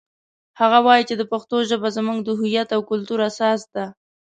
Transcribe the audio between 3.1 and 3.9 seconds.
اساس ده